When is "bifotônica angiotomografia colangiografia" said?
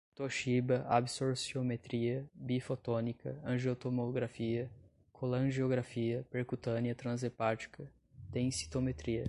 2.33-6.25